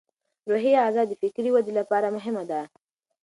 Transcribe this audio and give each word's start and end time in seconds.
روحي 0.51 0.71
غذا 0.83 1.03
د 1.07 1.11
فکري 1.21 1.49
ودې 1.53 1.73
لپاره 1.79 2.13
مهمه 2.15 2.43
ده. 2.49 2.61